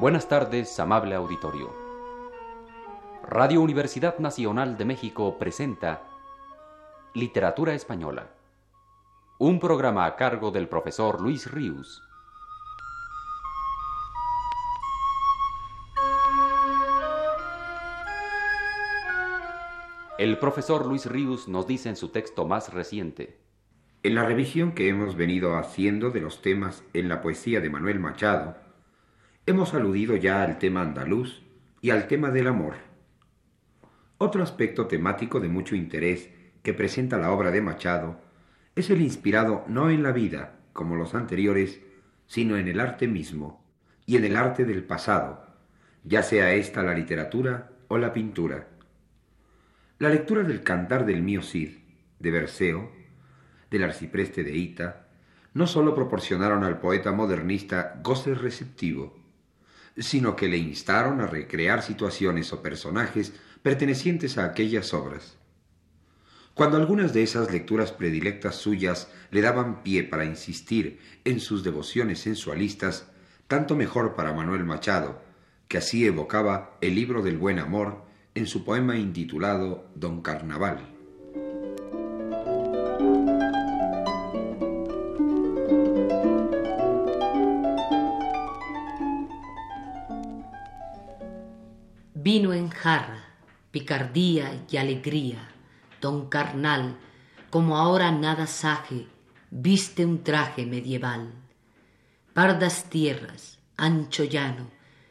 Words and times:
Buenas 0.00 0.28
tardes, 0.28 0.78
amable 0.78 1.16
auditorio. 1.16 1.74
Radio 3.26 3.60
Universidad 3.60 4.20
Nacional 4.20 4.78
de 4.78 4.84
México 4.84 5.36
presenta 5.40 6.04
Literatura 7.14 7.74
Española, 7.74 8.30
un 9.38 9.58
programa 9.58 10.06
a 10.06 10.14
cargo 10.14 10.52
del 10.52 10.68
profesor 10.68 11.20
Luis 11.20 11.50
Ríos. 11.50 12.04
El 20.16 20.38
profesor 20.38 20.86
Luis 20.86 21.06
Ríos 21.06 21.48
nos 21.48 21.66
dice 21.66 21.88
en 21.88 21.96
su 21.96 22.10
texto 22.10 22.46
más 22.46 22.72
reciente. 22.72 23.40
En 24.04 24.14
la 24.14 24.24
revisión 24.24 24.76
que 24.76 24.88
hemos 24.88 25.16
venido 25.16 25.56
haciendo 25.56 26.10
de 26.10 26.20
los 26.20 26.40
temas 26.40 26.84
en 26.92 27.08
la 27.08 27.20
poesía 27.20 27.60
de 27.60 27.68
Manuel 27.68 27.98
Machado, 27.98 28.67
hemos 29.48 29.72
aludido 29.72 30.14
ya 30.14 30.42
al 30.42 30.58
tema 30.58 30.82
andaluz 30.82 31.42
y 31.80 31.88
al 31.88 32.06
tema 32.06 32.30
del 32.30 32.48
amor. 32.48 32.74
Otro 34.18 34.42
aspecto 34.42 34.88
temático 34.88 35.40
de 35.40 35.48
mucho 35.48 35.74
interés 35.74 36.28
que 36.62 36.74
presenta 36.74 37.16
la 37.16 37.30
obra 37.30 37.50
de 37.50 37.62
Machado 37.62 38.20
es 38.76 38.90
el 38.90 39.00
inspirado 39.00 39.64
no 39.66 39.88
en 39.88 40.02
la 40.02 40.12
vida, 40.12 40.58
como 40.74 40.96
los 40.96 41.14
anteriores, 41.14 41.80
sino 42.26 42.58
en 42.58 42.68
el 42.68 42.78
arte 42.78 43.08
mismo 43.08 43.64
y 44.04 44.18
en 44.18 44.24
el 44.24 44.36
arte 44.36 44.66
del 44.66 44.84
pasado, 44.84 45.46
ya 46.04 46.22
sea 46.22 46.52
esta 46.52 46.82
la 46.82 46.92
literatura 46.92 47.70
o 47.88 47.96
la 47.96 48.12
pintura. 48.12 48.68
La 49.98 50.10
lectura 50.10 50.42
del 50.42 50.62
Cantar 50.62 51.06
del 51.06 51.22
Mío 51.22 51.40
Cid, 51.40 51.78
de 52.18 52.30
Berceo, 52.30 52.92
del 53.70 53.84
Arcipreste 53.84 54.44
de 54.44 54.54
Ita, 54.54 55.06
no 55.54 55.66
sólo 55.66 55.94
proporcionaron 55.94 56.64
al 56.64 56.80
poeta 56.80 57.12
modernista 57.12 57.98
goce 58.04 58.34
receptivo, 58.34 59.17
sino 59.98 60.36
que 60.36 60.48
le 60.48 60.56
instaron 60.56 61.20
a 61.20 61.26
recrear 61.26 61.82
situaciones 61.82 62.52
o 62.52 62.62
personajes 62.62 63.32
pertenecientes 63.62 64.38
a 64.38 64.44
aquellas 64.44 64.94
obras. 64.94 65.36
Cuando 66.54 66.76
algunas 66.76 67.12
de 67.12 67.22
esas 67.22 67.52
lecturas 67.52 67.92
predilectas 67.92 68.56
suyas 68.56 69.08
le 69.30 69.42
daban 69.42 69.82
pie 69.82 70.02
para 70.02 70.24
insistir 70.24 70.98
en 71.24 71.38
sus 71.38 71.62
devociones 71.62 72.18
sensualistas, 72.18 73.06
tanto 73.46 73.76
mejor 73.76 74.16
para 74.16 74.32
Manuel 74.32 74.64
Machado, 74.64 75.22
que 75.68 75.78
así 75.78 76.04
evocaba 76.04 76.76
el 76.80 76.94
libro 76.94 77.22
del 77.22 77.38
buen 77.38 77.58
amor 77.58 78.04
en 78.34 78.46
su 78.46 78.64
poema 78.64 78.96
intitulado 78.96 79.88
Don 79.94 80.22
Carnaval. 80.22 80.97
Vino 92.30 92.52
en 92.52 92.68
jarra, 92.68 93.24
picardía 93.70 94.62
y 94.70 94.76
alegría, 94.76 95.48
don 95.98 96.28
carnal, 96.28 96.98
como 97.48 97.78
ahora 97.78 98.12
nada 98.12 98.46
saje, 98.46 99.06
viste 99.50 100.04
un 100.04 100.22
traje 100.22 100.66
medieval. 100.66 101.32
Pardas 102.34 102.90
tierras, 102.90 103.60
ancho 103.78 104.24
llano, 104.24 104.68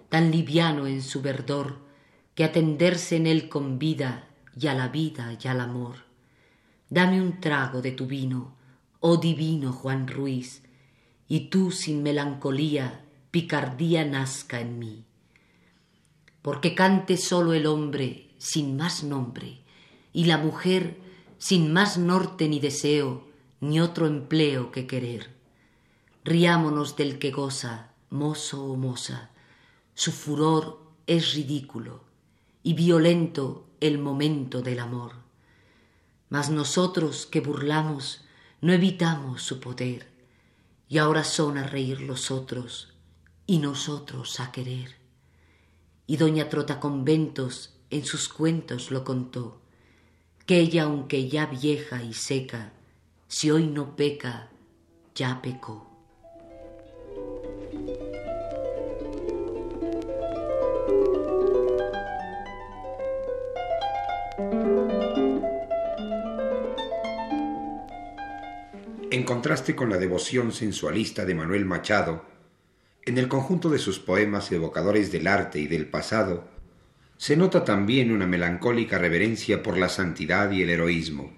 tan 0.09 0.29
liviano 0.29 0.85
en 0.85 1.01
su 1.01 1.23
verdor, 1.23 1.79
que 2.35 2.43
atenderse 2.43 3.15
en 3.15 3.25
él 3.25 3.49
convida 3.49 4.27
y 4.55 4.67
a 4.67 4.75
la 4.75 4.87
vida 4.87 5.36
y 5.43 5.47
al 5.47 5.61
amor. 5.61 5.95
Dame 6.87 7.19
un 7.19 7.39
trago 7.39 7.81
de 7.81 7.93
tu 7.93 8.05
vino, 8.05 8.55
oh 8.99 9.17
divino 9.17 9.73
Juan 9.73 10.08
Ruiz, 10.08 10.61
y 11.27 11.49
tú 11.49 11.71
sin 11.71 12.03
melancolía, 12.03 13.02
picardía 13.31 14.05
nazca 14.05 14.59
en 14.59 14.77
mí. 14.77 15.08
Porque 16.47 16.75
cante 16.75 17.17
solo 17.17 17.52
el 17.52 17.65
hombre 17.65 18.30
sin 18.37 18.77
más 18.77 19.03
nombre, 19.03 19.59
y 20.13 20.23
la 20.23 20.37
mujer 20.37 20.97
sin 21.37 21.73
más 21.73 21.97
norte 21.97 22.47
ni 22.47 22.61
deseo, 22.61 23.27
ni 23.59 23.81
otro 23.81 24.08
empleo 24.08 24.71
que 24.71 24.87
querer. 24.87 25.36
Riámonos 26.23 26.95
del 26.95 27.19
que 27.19 27.31
goza, 27.31 27.91
mozo 28.09 28.63
o 28.63 28.77
moza, 28.77 29.30
su 29.93 30.13
furor 30.13 30.80
es 31.05 31.33
ridículo, 31.33 32.05
y 32.63 32.75
violento 32.75 33.67
el 33.81 33.97
momento 33.97 34.61
del 34.61 34.80
amor. 34.80 35.15
Mas 36.30 36.49
nosotros 36.49 37.25
que 37.25 37.41
burlamos 37.41 38.21
no 38.61 38.71
evitamos 38.71 39.43
su 39.43 39.59
poder, 39.59 40.07
y 40.87 40.99
ahora 40.99 41.25
son 41.25 41.57
a 41.57 41.67
reír 41.67 41.99
los 41.99 42.31
otros 42.31 42.93
y 43.45 43.57
nosotros 43.57 44.39
a 44.39 44.53
querer. 44.53 44.96
Y 46.07 46.17
doña 46.17 46.49
Trota 46.49 46.79
Conventos 46.79 47.75
en 47.89 48.05
sus 48.05 48.29
cuentos 48.29 48.91
lo 48.91 49.03
contó, 49.03 49.61
que 50.45 50.59
ella 50.59 50.83
aunque 50.83 51.29
ya 51.29 51.45
vieja 51.45 52.01
y 52.01 52.13
seca, 52.13 52.73
si 53.27 53.51
hoy 53.51 53.67
no 53.67 53.95
peca, 53.95 54.49
ya 55.13 55.41
pecó. 55.41 55.85
En 69.09 69.23
contraste 69.23 69.75
con 69.75 69.89
la 69.89 69.97
devoción 69.97 70.51
sensualista 70.51 71.25
de 71.25 71.33
Manuel 71.33 71.65
Machado, 71.65 72.36
en 73.07 73.17
el 73.17 73.29
conjunto 73.29 73.69
de 73.69 73.79
sus 73.79 73.99
poemas 73.99 74.51
evocadores 74.51 75.13
del 75.13 75.27
arte 75.27 75.59
y 75.59 75.67
del 75.67 75.87
pasado, 75.87 76.49
se 77.15 77.37
nota 77.37 77.63
también 77.63 78.11
una 78.11 78.27
melancólica 78.27 78.97
reverencia 78.97 79.63
por 79.63 79.77
la 79.77 79.87
santidad 79.87 80.51
y 80.51 80.61
el 80.61 80.69
heroísmo. 80.69 81.31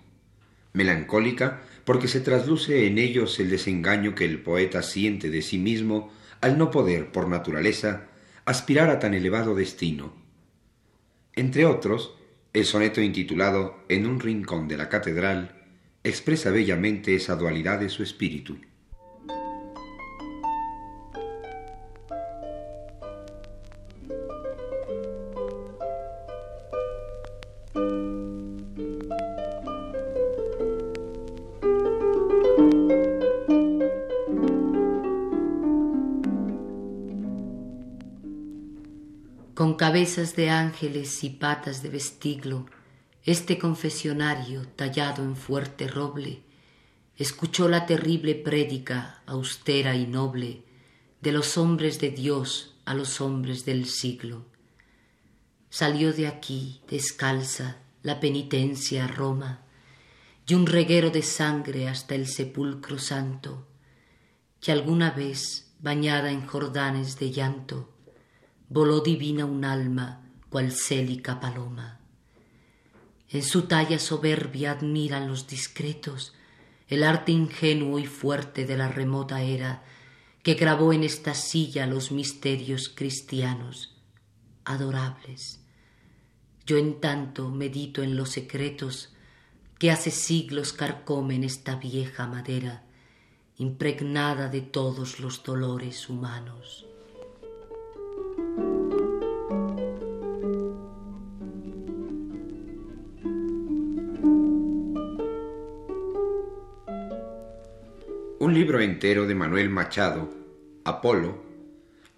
Melancólica 0.74 1.62
porque 1.85 2.07
se 2.07 2.22
trasluce 2.22 2.88
en 2.88 2.97
ellos 2.97 3.40
el 3.40 3.52
desengaño 3.52 4.16
que 4.16 4.25
el 4.25 4.41
poeta 4.41 4.81
siente 4.81 5.30
de 5.30 5.44
sí 5.44 5.59
mismo 5.59 6.12
al 6.41 6.57
no 6.57 6.72
poder, 6.72 7.12
por 7.12 7.28
naturaleza, 7.28 8.07
aspirar 8.46 8.90
a 8.90 8.97
tan 8.97 9.13
elevado 9.13 9.53
destino. 9.53 10.16
Entre 11.36 11.66
otros, 11.66 12.16
el 12.51 12.66
soneto 12.66 13.00
intitulado 13.00 13.84
En 13.90 14.07
un 14.07 14.19
rincón 14.19 14.68
de 14.68 14.78
la 14.78 14.90
catedral 14.90 15.68
expresa 16.03 16.50
bellamente 16.50 17.13
esa 17.13 17.36
dualidad 17.36 17.80
de 17.80 17.90
su 17.90 18.01
espíritu. 18.01 18.57
De 40.00 40.50
ángeles 40.50 41.26
y 41.26 41.30
patas 41.30 41.84
de 41.84 41.90
vestiglo, 41.90 42.68
este 43.26 43.60
confesionario 43.60 44.66
tallado 44.66 45.24
en 45.24 45.36
fuerte 45.36 45.90
roble 45.90 46.42
escuchó 47.18 47.68
la 47.68 47.86
terrible 47.86 48.34
prédica 48.34 49.22
austera 49.26 49.96
y 49.96 50.08
noble 50.08 50.64
de 51.19 51.34
los 51.34 51.57
hombres 51.57 52.00
de 52.00 52.12
Dios 52.12 52.75
a 52.86 52.94
los 52.94 53.19
hombres 53.19 53.66
del 53.66 53.88
siglo. 53.88 54.46
Salió 55.69 56.13
de 56.13 56.28
aquí 56.28 56.80
descalza 56.88 57.80
la 58.01 58.22
penitencia 58.22 59.04
a 59.04 59.07
Roma 59.10 59.66
y 60.48 60.54
un 60.54 60.66
reguero 60.66 61.10
de 61.10 61.24
sangre 61.24 61.90
hasta 61.90 62.16
el 62.16 62.25
sepulcro 62.25 63.00
santo, 63.00 63.68
que 64.62 64.72
alguna 64.72 65.12
vez, 65.12 65.74
bañada 65.81 66.31
en 66.31 66.48
jordanes 66.48 67.19
de 67.19 67.31
llanto, 67.31 67.90
voló 68.69 69.01
divina 69.01 69.45
un 69.45 69.66
alma 69.66 70.21
cual 70.50 70.71
célica 70.71 71.39
paloma. 71.39 72.00
En 73.30 73.44
su 73.44 73.63
talla 73.63 74.00
soberbia 74.00 74.71
admiran 74.71 75.27
los 75.27 75.48
discretos 75.48 76.33
el 76.89 77.04
arte 77.04 77.31
ingenuo 77.31 78.00
y 78.00 78.07
fuerte 78.07 78.66
de 78.66 78.75
la 78.75 78.89
remota 78.89 79.44
era 79.44 79.83
que 80.42 80.56
grabó 80.56 80.92
en 80.92 81.04
esta 81.04 81.36
silla 81.36 81.86
los 81.86 82.12
misterios 82.12 82.89
cristianos, 82.89 83.95
adorables. 84.66 85.60
Yo 86.65 86.77
en 86.77 87.00
tanto 87.00 87.50
medito 87.50 88.01
en 88.01 88.15
los 88.15 88.31
secretos 88.31 89.13
que 89.77 89.92
hace 89.92 90.10
siglos 90.10 90.74
carcomen 90.74 91.44
esta 91.44 91.75
vieja 91.75 92.25
madera, 92.25 92.83
impregnada 93.57 94.50
de 94.50 94.62
todos 94.62 95.19
los 95.19 95.44
dolores 95.44 96.10
humanos. 96.10 96.88
Un 108.50 108.56
libro 108.56 108.80
entero 108.80 109.28
de 109.28 109.36
Manuel 109.36 109.69
Machado, 109.69 110.28
Apolo, 110.84 111.46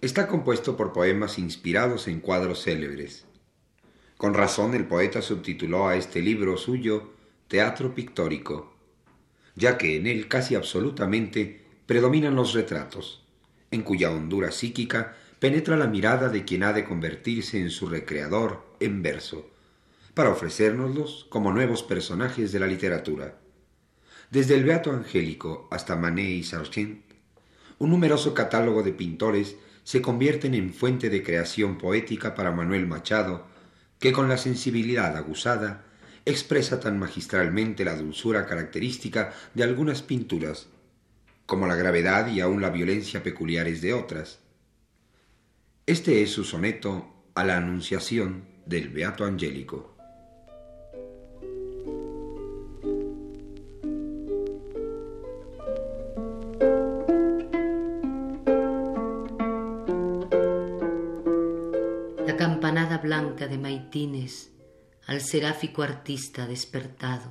Está 0.00 0.28
compuesto 0.28 0.78
por 0.78 0.94
poemas 0.94 1.38
inspirados 1.38 2.08
en 2.08 2.20
cuadros 2.20 2.62
célebres. 2.62 3.26
Con 4.16 4.32
razón 4.32 4.72
el 4.72 4.86
poeta 4.86 5.20
subtituló 5.20 5.88
a 5.88 5.96
este 5.96 6.22
libro 6.22 6.56
suyo 6.56 7.12
Teatro 7.48 7.94
Pictórico, 7.94 8.72
ya 9.56 9.76
que 9.76 9.98
en 9.98 10.06
él 10.06 10.26
casi 10.26 10.54
absolutamente 10.54 11.66
predominan 11.84 12.34
los 12.34 12.54
retratos, 12.54 13.26
en 13.70 13.82
cuya 13.82 14.10
hondura 14.10 14.52
psíquica 14.52 15.14
penetra 15.38 15.76
la 15.76 15.86
mirada 15.86 16.30
de 16.30 16.46
quien 16.46 16.62
ha 16.62 16.72
de 16.72 16.84
convertirse 16.84 17.60
en 17.60 17.68
su 17.68 17.90
recreador 17.90 18.64
en 18.80 19.02
verso, 19.02 19.50
para 20.14 20.30
ofrecérnoslos 20.30 21.26
como 21.28 21.52
nuevos 21.52 21.82
personajes 21.82 22.52
de 22.52 22.60
la 22.60 22.68
literatura. 22.68 23.41
Desde 24.32 24.54
el 24.54 24.64
Beato 24.64 24.90
Angélico 24.90 25.68
hasta 25.70 25.94
Manet 25.94 26.30
y 26.30 26.42
Sargent, 26.42 27.02
un 27.78 27.90
numeroso 27.90 28.32
catálogo 28.32 28.82
de 28.82 28.94
pintores 28.94 29.56
se 29.84 30.00
convierten 30.00 30.54
en 30.54 30.72
fuente 30.72 31.10
de 31.10 31.22
creación 31.22 31.76
poética 31.76 32.34
para 32.34 32.50
Manuel 32.50 32.86
Machado, 32.86 33.46
que 33.98 34.10
con 34.10 34.30
la 34.30 34.38
sensibilidad 34.38 35.14
aguzada 35.18 35.84
expresa 36.24 36.80
tan 36.80 36.98
magistralmente 36.98 37.84
la 37.84 37.94
dulzura 37.94 38.46
característica 38.46 39.34
de 39.52 39.64
algunas 39.64 40.00
pinturas, 40.00 40.68
como 41.44 41.66
la 41.66 41.76
gravedad 41.76 42.26
y 42.28 42.40
aun 42.40 42.62
la 42.62 42.70
violencia 42.70 43.22
peculiares 43.22 43.82
de 43.82 43.92
otras. 43.92 44.38
Este 45.84 46.22
es 46.22 46.30
su 46.30 46.44
soneto 46.44 47.26
a 47.34 47.44
la 47.44 47.58
Anunciación 47.58 48.46
del 48.64 48.88
Beato 48.88 49.26
Angélico. 49.26 49.91
Al 65.06 65.20
seráfico 65.20 65.82
artista 65.82 66.46
despertado, 66.46 67.30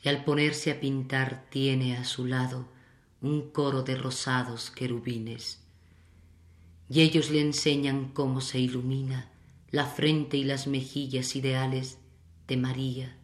y 0.00 0.08
al 0.08 0.22
ponerse 0.22 0.70
a 0.70 0.78
pintar 0.78 1.46
tiene 1.50 1.96
a 1.96 2.04
su 2.04 2.24
lado 2.24 2.68
un 3.20 3.50
coro 3.50 3.82
de 3.82 3.96
rosados 3.96 4.70
querubines, 4.70 5.58
y 6.88 7.00
ellos 7.00 7.30
le 7.30 7.40
enseñan 7.40 8.12
cómo 8.12 8.40
se 8.40 8.60
ilumina 8.60 9.32
la 9.72 9.86
frente 9.86 10.36
y 10.36 10.44
las 10.44 10.68
mejillas 10.68 11.34
ideales 11.34 11.98
de 12.46 12.56
María, 12.56 13.16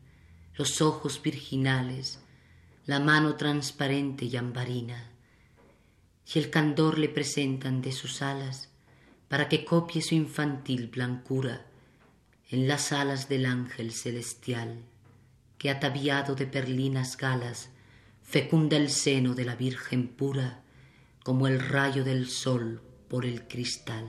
los 0.56 0.82
ojos 0.82 1.22
virginales, 1.22 2.18
la 2.86 2.98
mano 2.98 3.36
transparente 3.36 4.24
y 4.24 4.36
ambarina, 4.36 5.12
y 6.34 6.40
el 6.40 6.50
candor 6.50 6.98
le 6.98 7.08
presentan 7.08 7.82
de 7.82 7.92
sus 7.92 8.20
alas 8.20 8.68
para 9.28 9.48
que 9.48 9.64
copie 9.64 10.02
su 10.02 10.16
infantil 10.16 10.88
blancura 10.88 11.66
en 12.52 12.68
las 12.68 12.92
alas 12.92 13.30
del 13.30 13.46
ángel 13.46 13.92
celestial, 13.92 14.82
que 15.56 15.70
ataviado 15.70 16.34
de 16.34 16.46
perlinas 16.46 17.16
galas 17.16 17.70
fecunda 18.22 18.76
el 18.76 18.90
seno 18.90 19.34
de 19.34 19.46
la 19.46 19.56
Virgen 19.56 20.06
pura 20.06 20.62
como 21.24 21.46
el 21.46 21.58
rayo 21.60 22.04
del 22.04 22.28
sol 22.28 22.82
por 23.08 23.24
el 23.24 23.48
cristal. 23.48 24.06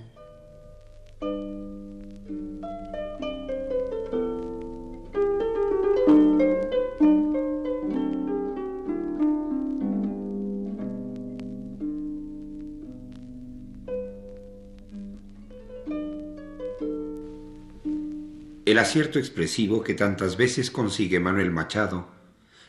El 18.73 18.79
acierto 18.79 19.19
expresivo 19.19 19.83
que 19.83 19.93
tantas 19.93 20.35
veces 20.35 20.71
consigue 20.71 21.19
Manuel 21.19 21.51
Machado 21.51 22.07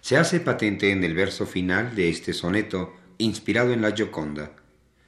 se 0.03 0.19
hace 0.19 0.39
patente 0.39 0.91
en 0.91 1.03
el 1.03 1.15
verso 1.15 1.47
final 1.47 1.95
de 1.97 2.11
este 2.11 2.35
soneto 2.35 2.93
inspirado 3.17 3.73
en 3.73 3.81
la 3.81 3.91
Gioconda, 3.91 4.55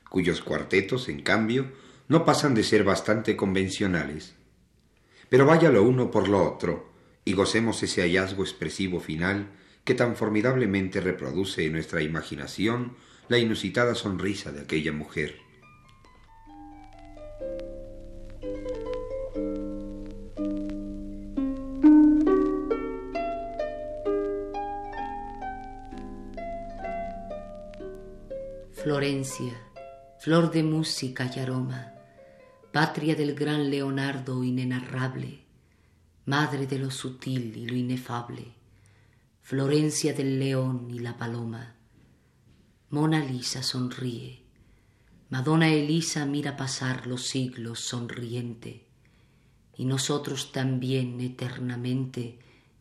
cuyos 0.08 0.40
cuartetos, 0.40 1.10
en 1.10 1.20
cambio, 1.20 1.70
no 2.08 2.24
pasan 2.24 2.54
de 2.54 2.62
ser 2.62 2.82
bastante 2.82 3.36
convencionales. 3.36 4.36
Pero 5.28 5.44
vaya 5.44 5.68
lo 5.68 5.82
uno 5.82 6.10
por 6.10 6.28
lo 6.28 6.42
otro, 6.42 6.90
y 7.26 7.34
gocemos 7.34 7.82
ese 7.82 8.00
hallazgo 8.00 8.42
expresivo 8.42 8.98
final 8.98 9.50
que 9.84 9.92
tan 9.92 10.16
formidablemente 10.16 11.02
reproduce 11.02 11.66
en 11.66 11.74
nuestra 11.74 12.00
imaginación 12.00 12.96
la 13.28 13.36
inusitada 13.36 13.94
sonrisa 13.94 14.50
de 14.50 14.62
aquella 14.62 14.92
mujer. 14.92 15.45
Florencia, 28.86 29.52
flor 30.20 30.52
de 30.52 30.62
música 30.62 31.28
y 31.34 31.40
aroma, 31.40 31.92
patria 32.72 33.16
del 33.16 33.34
gran 33.34 33.68
Leonardo 33.68 34.44
inenarrable, 34.44 35.42
madre 36.24 36.68
de 36.68 36.78
lo 36.78 36.92
sutil 36.92 37.56
y 37.56 37.66
lo 37.66 37.74
inefable, 37.74 38.52
Florencia 39.42 40.12
del 40.12 40.38
león 40.38 40.88
y 40.92 41.00
la 41.00 41.16
paloma. 41.16 41.74
Mona 42.90 43.18
Lisa 43.24 43.64
sonríe, 43.64 44.44
Madonna 45.30 45.68
Elisa 45.68 46.24
mira 46.24 46.56
pasar 46.56 47.08
los 47.08 47.26
siglos 47.26 47.80
sonriente, 47.80 48.86
y 49.76 49.84
nosotros 49.84 50.52
también 50.52 51.20
eternamente 51.20 52.38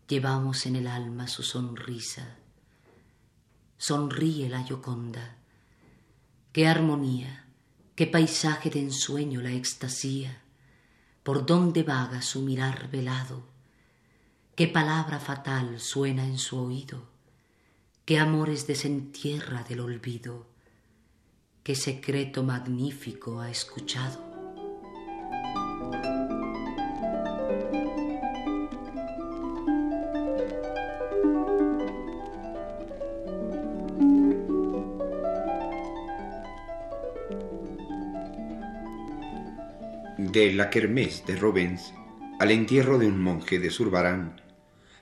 llevamos 0.07 0.67
en 0.67 0.75
el 0.75 0.85
alma 0.85 1.27
su 1.27 1.41
sonrisa. 1.41 2.37
Sonríe 3.79 4.49
la 4.49 4.61
Gioconda 4.61 5.39
qué 6.55 6.69
armonía, 6.69 7.43
qué 7.95 8.07
paisaje 8.07 8.69
de 8.69 8.79
ensueño 8.79 9.41
la 9.41 9.51
extasía, 9.51 10.41
por 11.21 11.45
dónde 11.45 11.83
vaga 11.83 12.21
su 12.21 12.43
mirar 12.43 12.89
velado, 12.89 13.43
qué 14.55 14.65
palabra 14.69 15.19
fatal 15.19 15.81
suena 15.81 16.23
en 16.25 16.37
su 16.37 16.57
oído, 16.57 17.09
qué 18.05 18.19
amores 18.19 18.67
desentierra 18.67 19.65
del 19.67 19.81
olvido, 19.81 20.47
qué 21.61 21.75
secreto 21.75 22.41
magnífico 22.41 23.41
ha 23.41 23.51
escuchado. 23.51 24.24
De 40.35 40.51
La 40.51 40.69
Kermés 40.69 41.23
de 41.25 41.37
Rubens 41.37 41.93
al 42.41 42.51
entierro 42.51 42.99
de 42.99 43.07
un 43.07 43.21
monje 43.21 43.57
de 43.57 43.69
Zurbarán, 43.69 44.41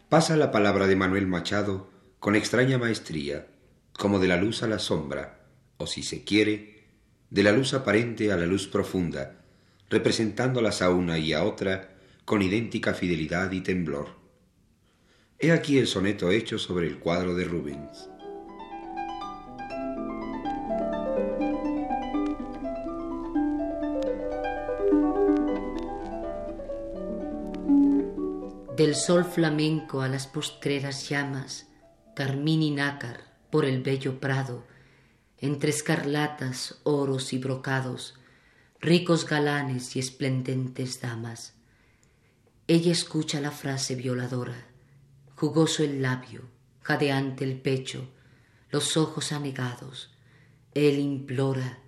pasa 0.07 0.37
la 0.37 0.51
palabra 0.51 0.85
de 0.85 0.95
Manuel 0.95 1.25
Machado 1.25 1.89
con 2.19 2.35
extraña 2.35 2.77
maestría, 2.77 3.47
como 3.97 4.19
de 4.19 4.27
la 4.27 4.37
luz 4.37 4.61
a 4.61 4.67
la 4.67 4.77
sombra, 4.77 5.47
o 5.77 5.87
si 5.87 6.03
se 6.03 6.23
quiere, 6.23 6.83
de 7.31 7.41
la 7.41 7.51
luz 7.51 7.73
aparente 7.73 8.31
a 8.31 8.37
la 8.37 8.45
luz 8.45 8.67
profunda, 8.67 9.43
representándolas 9.89 10.83
a 10.83 10.91
una 10.91 11.17
y 11.17 11.33
a 11.33 11.43
otra 11.43 11.95
con 12.25 12.43
idéntica 12.43 12.93
fidelidad 12.93 13.51
y 13.53 13.61
temblor. 13.61 14.09
He 15.39 15.51
aquí 15.51 15.79
el 15.79 15.87
soneto 15.87 16.29
hecho 16.29 16.59
sobre 16.59 16.85
el 16.85 16.99
cuadro 16.99 17.33
de 17.33 17.45
Rubens. 17.45 18.07
Del 28.83 28.95
sol 28.95 29.23
flamenco 29.23 30.01
a 30.01 30.09
las 30.09 30.27
postreras 30.27 31.07
llamas, 31.07 31.67
carmín 32.17 32.61
y 32.61 32.71
nácar 32.71 33.33
por 33.49 33.63
el 33.63 33.81
bello 33.81 34.19
prado, 34.19 34.67
entre 35.37 35.69
escarlatas, 35.69 36.81
oros 36.83 37.31
y 37.31 37.37
brocados, 37.37 38.15
ricos 38.81 39.25
galanes 39.25 39.95
y 39.95 39.99
esplendentes 39.99 40.99
damas. 40.99 41.53
Ella 42.67 42.91
escucha 42.91 43.39
la 43.39 43.51
frase 43.51 43.95
violadora, 43.95 44.67
jugoso 45.37 45.81
el 45.85 46.01
labio, 46.01 46.41
jadeante 46.81 47.45
el 47.45 47.61
pecho, 47.61 48.09
los 48.69 48.97
ojos 48.97 49.31
anegados. 49.31 50.11
Él 50.73 50.99
implora 50.99 51.79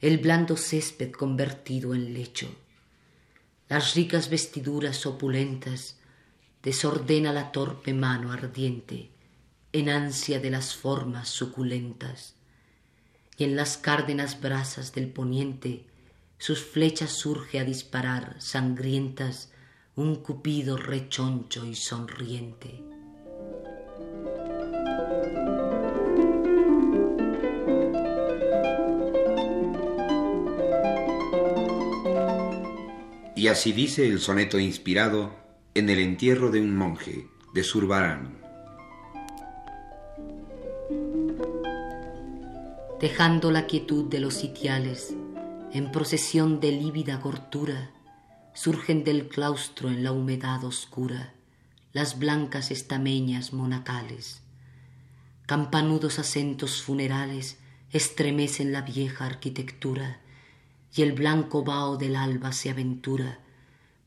el 0.00 0.18
blando 0.18 0.56
césped 0.56 1.10
convertido 1.10 1.92
en 1.92 2.14
lecho. 2.14 2.48
Las 3.68 3.96
ricas 3.96 4.30
vestiduras 4.30 5.06
opulentas 5.06 5.96
desordena 6.66 7.32
la 7.32 7.52
torpe 7.52 7.94
mano 7.94 8.32
ardiente 8.32 9.08
en 9.72 9.88
ansia 9.88 10.40
de 10.40 10.50
las 10.50 10.74
formas 10.74 11.28
suculentas 11.28 12.34
y 13.38 13.44
en 13.44 13.54
las 13.54 13.76
cárdenas 13.76 14.40
brasas 14.40 14.92
del 14.92 15.06
poniente 15.06 15.84
sus 16.38 16.64
flechas 16.64 17.12
surge 17.12 17.60
a 17.60 17.64
disparar, 17.64 18.34
sangrientas, 18.40 19.52
un 19.94 20.16
cupido 20.16 20.76
rechoncho 20.76 21.64
y 21.64 21.76
sonriente. 21.76 22.82
Y 33.36 33.46
así 33.46 33.72
dice 33.72 34.08
el 34.08 34.18
soneto 34.18 34.58
inspirado 34.58 35.45
en 35.76 35.90
el 35.90 35.98
entierro 35.98 36.50
de 36.50 36.58
un 36.62 36.74
monje 36.74 37.28
de 37.52 37.62
Zurbarán. 37.62 38.38
Dejando 42.98 43.50
la 43.50 43.66
quietud 43.66 44.08
de 44.08 44.20
los 44.20 44.32
sitiales, 44.32 45.14
en 45.72 45.92
procesión 45.92 46.60
de 46.60 46.72
lívida 46.72 47.16
gordura, 47.16 47.90
surgen 48.54 49.04
del 49.04 49.28
claustro 49.28 49.90
en 49.90 50.02
la 50.02 50.12
humedad 50.12 50.64
oscura 50.64 51.34
las 51.92 52.18
blancas 52.18 52.70
estameñas 52.70 53.52
monacales. 53.52 54.40
Campanudos 55.44 56.18
acentos 56.18 56.80
funerales 56.80 57.58
estremecen 57.92 58.72
la 58.72 58.80
vieja 58.80 59.26
arquitectura 59.26 60.20
y 60.94 61.02
el 61.02 61.12
blanco 61.12 61.64
vaho 61.64 61.98
del 61.98 62.16
alba 62.16 62.52
se 62.52 62.70
aventura 62.70 63.40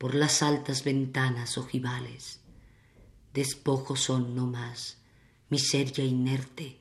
por 0.00 0.14
las 0.14 0.42
altas 0.42 0.82
ventanas 0.82 1.58
ojivales. 1.58 2.40
Despojos 3.34 4.00
son 4.00 4.34
no 4.34 4.46
más, 4.46 4.96
miseria 5.50 6.06
inerte, 6.06 6.78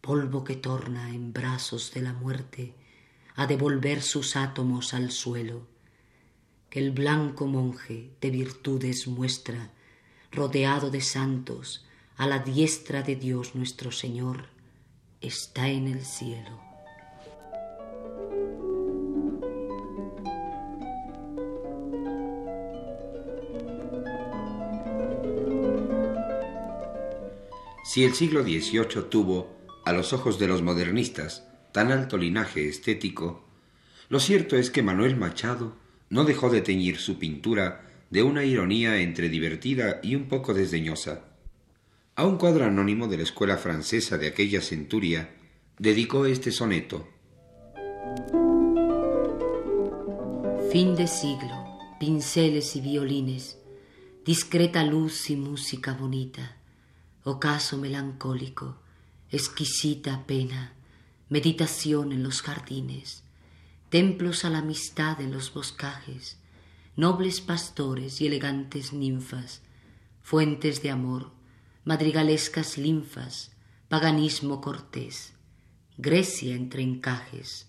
polvo 0.00 0.44
que 0.44 0.54
torna 0.54 1.10
en 1.10 1.32
brazos 1.32 1.92
de 1.92 2.02
la 2.02 2.12
muerte 2.12 2.72
a 3.34 3.48
devolver 3.48 4.02
sus 4.02 4.36
átomos 4.36 4.94
al 4.94 5.10
suelo, 5.10 5.66
que 6.70 6.78
el 6.78 6.92
blanco 6.92 7.48
monje 7.48 8.12
de 8.20 8.30
virtudes 8.30 9.08
muestra, 9.08 9.72
rodeado 10.30 10.92
de 10.92 11.00
santos, 11.00 11.84
a 12.16 12.28
la 12.28 12.38
diestra 12.38 13.02
de 13.02 13.16
Dios 13.16 13.56
nuestro 13.56 13.90
Señor, 13.90 14.46
está 15.20 15.70
en 15.70 15.88
el 15.88 16.04
cielo. 16.04 16.73
Si 27.94 28.02
el 28.02 28.14
siglo 28.14 28.42
XVIII 28.42 29.04
tuvo, 29.08 29.54
a 29.84 29.92
los 29.92 30.12
ojos 30.12 30.40
de 30.40 30.48
los 30.48 30.62
modernistas, 30.62 31.46
tan 31.70 31.92
alto 31.92 32.18
linaje 32.18 32.68
estético, 32.68 33.44
lo 34.08 34.18
cierto 34.18 34.56
es 34.56 34.72
que 34.72 34.82
Manuel 34.82 35.14
Machado 35.14 35.76
no 36.10 36.24
dejó 36.24 36.50
de 36.50 36.60
teñir 36.60 36.96
su 36.98 37.20
pintura 37.20 37.88
de 38.10 38.24
una 38.24 38.44
ironía 38.44 39.00
entre 39.00 39.28
divertida 39.28 40.00
y 40.02 40.16
un 40.16 40.26
poco 40.26 40.54
desdeñosa. 40.54 41.22
A 42.16 42.26
un 42.26 42.36
cuadro 42.36 42.64
anónimo 42.64 43.06
de 43.06 43.18
la 43.18 43.22
escuela 43.22 43.58
francesa 43.58 44.18
de 44.18 44.26
aquella 44.26 44.60
centuria 44.60 45.32
dedicó 45.78 46.26
este 46.26 46.50
soneto. 46.50 47.06
Fin 50.72 50.96
de 50.96 51.06
siglo, 51.06 51.78
pinceles 52.00 52.74
y 52.74 52.80
violines, 52.80 53.56
discreta 54.24 54.82
luz 54.82 55.30
y 55.30 55.36
música 55.36 55.94
bonita, 55.94 56.56
ocaso 57.24 57.78
melancólico, 57.78 58.76
exquisita 59.30 60.26
pena, 60.26 60.74
meditación 61.30 62.12
en 62.12 62.22
los 62.22 62.42
jardines, 62.42 63.22
templos 63.88 64.44
a 64.44 64.50
la 64.50 64.58
amistad 64.58 65.22
en 65.22 65.32
los 65.32 65.52
boscajes, 65.54 66.36
nobles 66.96 67.40
pastores 67.40 68.20
y 68.20 68.26
elegantes 68.26 68.92
ninfas, 68.92 69.62
fuentes 70.22 70.82
de 70.82 70.90
amor, 70.90 71.30
madrigalescas 71.84 72.76
linfas, 72.76 73.52
paganismo 73.88 74.60
cortés, 74.60 75.32
Grecia 75.96 76.54
entre 76.54 76.82
encajes. 76.82 77.68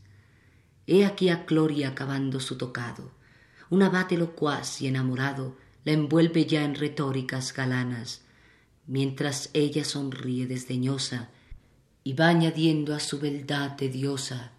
He 0.85 1.05
aquí 1.05 1.29
a 1.29 1.45
Cloria 1.45 1.89
acabando 1.89 2.41
su 2.41 2.57
tocado, 2.57 3.11
un 3.69 3.83
abate 3.83 4.17
locuaz 4.17 4.81
y 4.81 4.87
enamorado 4.87 5.55
la 5.85 5.93
envuelve 5.93 6.45
ya 6.45 6.63
en 6.63 6.75
retóricas 6.75 7.53
galanas, 7.53 8.24
mientras 8.87 9.49
ella 9.53 9.83
sonríe 9.83 10.47
desdeñosa 10.47 11.29
y 12.03 12.13
va 12.13 12.27
añadiendo 12.27 12.93
a 12.93 12.99
su 12.99 13.19
beldad 13.19 13.75
tediosa 13.75 14.51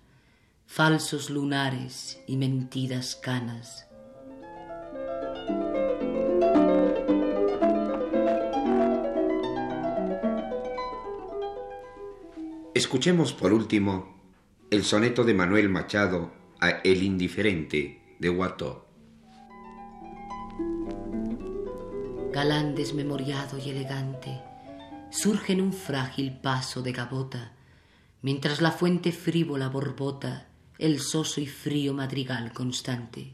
falsos 0.67 1.31
lunares 1.31 2.21
y 2.27 2.37
mentidas 2.37 3.17
canas. 3.17 3.87
Escuchemos 12.75 13.33
por 13.33 13.55
último 13.55 14.21
el 14.71 14.85
soneto 14.85 15.25
de 15.25 15.33
Manuel 15.33 15.71
Machado 15.71 16.33
a 16.61 16.71
El 16.71 17.03
indiferente 17.03 18.17
de 18.19 18.29
Guató. 18.29 18.86
Galán 22.37 22.75
desmemoriado 22.75 23.57
y 23.57 23.71
elegante, 23.71 24.43
surge 25.09 25.55
en 25.55 25.63
un 25.63 25.73
frágil 25.73 26.39
paso 26.39 26.83
de 26.83 26.93
gabota, 26.93 27.53
mientras 28.21 28.61
la 28.61 28.73
fuente 28.73 29.11
frívola 29.11 29.71
borbota 29.71 30.47
el 30.77 31.01
soso 31.01 31.41
y 31.41 31.47
frío 31.47 31.95
madrigal 31.95 32.53
constante. 32.53 33.33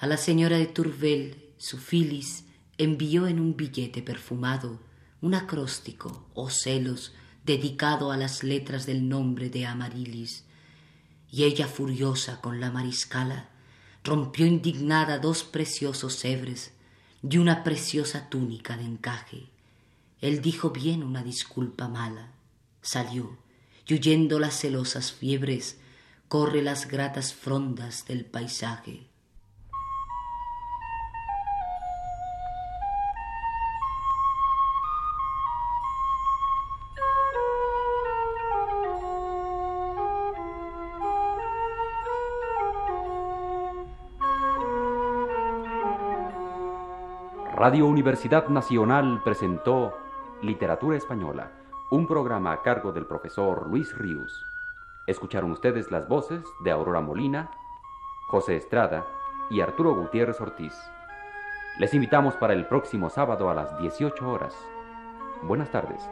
A 0.00 0.08
la 0.08 0.16
señora 0.16 0.58
de 0.58 0.66
Turvel, 0.66 1.50
su 1.58 1.78
filis, 1.78 2.44
envió 2.76 3.28
en 3.28 3.38
un 3.38 3.56
billete 3.56 4.02
perfumado 4.02 4.80
un 5.20 5.34
acróstico 5.34 6.26
o 6.34 6.50
celos 6.50 7.14
dedicado 7.44 8.10
a 8.10 8.16
las 8.16 8.42
letras 8.42 8.84
del 8.84 9.08
nombre 9.08 9.48
de 9.48 9.64
Amarilis, 9.64 10.44
y 11.30 11.44
ella 11.44 11.68
furiosa 11.68 12.40
con 12.40 12.58
la 12.58 12.72
mariscala 12.72 13.50
rompió 14.02 14.44
indignada 14.44 15.18
dos 15.18 15.44
preciosos 15.44 16.24
hebres 16.24 16.71
y 17.28 17.38
una 17.38 17.64
preciosa 17.64 18.28
túnica 18.28 18.76
de 18.76 18.84
encaje 18.84 19.52
él 20.22 20.40
dijo 20.40 20.70
bien 20.70 21.02
una 21.02 21.24
disculpa 21.24 21.88
mala, 21.88 22.30
salió, 22.80 23.36
y 23.88 23.94
huyendo 23.94 24.38
las 24.38 24.54
celosas 24.54 25.10
fiebres, 25.10 25.78
corre 26.28 26.62
las 26.62 26.86
gratas 26.86 27.34
frondas 27.34 28.06
del 28.06 28.24
paisaje. 28.24 29.08
Radio 47.64 47.86
Universidad 47.86 48.48
Nacional 48.48 49.20
presentó 49.22 49.96
Literatura 50.42 50.96
Española, 50.96 51.52
un 51.92 52.08
programa 52.08 52.50
a 52.50 52.60
cargo 52.60 52.90
del 52.90 53.06
profesor 53.06 53.68
Luis 53.68 53.96
Ríos. 53.96 54.44
Escucharon 55.06 55.52
ustedes 55.52 55.92
las 55.92 56.08
voces 56.08 56.42
de 56.64 56.72
Aurora 56.72 57.00
Molina, 57.00 57.52
José 58.26 58.56
Estrada 58.56 59.06
y 59.48 59.60
Arturo 59.60 59.94
Gutiérrez 59.94 60.40
Ortiz. 60.40 60.74
Les 61.78 61.94
invitamos 61.94 62.34
para 62.34 62.52
el 62.52 62.66
próximo 62.66 63.08
sábado 63.10 63.48
a 63.48 63.54
las 63.54 63.78
18 63.78 64.28
horas. 64.28 64.56
Buenas 65.44 65.70
tardes. 65.70 66.02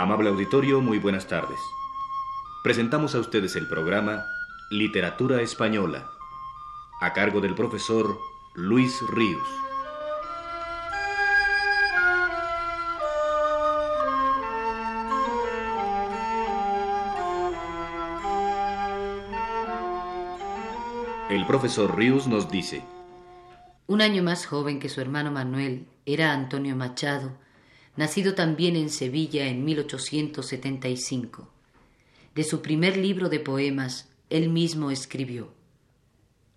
Amable 0.00 0.30
auditorio, 0.30 0.80
muy 0.80 0.98
buenas 0.98 1.26
tardes. 1.26 1.60
Presentamos 2.64 3.14
a 3.14 3.18
ustedes 3.18 3.54
el 3.56 3.68
programa 3.68 4.24
Literatura 4.70 5.42
Española, 5.42 6.08
a 7.02 7.12
cargo 7.12 7.42
del 7.42 7.54
profesor 7.54 8.18
Luis 8.54 8.98
Ríos. 9.10 9.46
El 21.28 21.44
profesor 21.44 21.94
Ríos 21.94 22.26
nos 22.26 22.50
dice, 22.50 22.82
Un 23.86 24.00
año 24.00 24.22
más 24.22 24.46
joven 24.46 24.80
que 24.80 24.88
su 24.88 25.02
hermano 25.02 25.30
Manuel 25.30 25.88
era 26.06 26.32
Antonio 26.32 26.74
Machado, 26.74 27.32
nacido 27.96 28.34
también 28.34 28.76
en 28.76 28.90
Sevilla 28.90 29.46
en 29.48 29.64
1875. 29.64 31.50
De 32.34 32.44
su 32.44 32.62
primer 32.62 32.96
libro 32.96 33.28
de 33.28 33.40
poemas, 33.40 34.10
él 34.30 34.48
mismo 34.48 34.90
escribió. 34.90 35.52